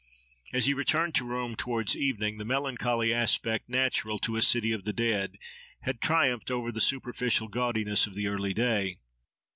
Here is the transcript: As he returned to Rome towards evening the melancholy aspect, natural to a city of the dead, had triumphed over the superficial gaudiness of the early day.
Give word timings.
As 0.51 0.65
he 0.65 0.73
returned 0.73 1.13
to 1.13 1.25
Rome 1.27 1.55
towards 1.55 1.95
evening 1.95 2.39
the 2.39 2.43
melancholy 2.43 3.13
aspect, 3.13 3.69
natural 3.69 4.17
to 4.17 4.35
a 4.35 4.41
city 4.41 4.71
of 4.71 4.83
the 4.83 4.93
dead, 4.93 5.37
had 5.81 6.01
triumphed 6.01 6.49
over 6.49 6.71
the 6.71 6.81
superficial 6.81 7.47
gaudiness 7.47 8.07
of 8.07 8.15
the 8.15 8.25
early 8.25 8.55
day. 8.55 8.97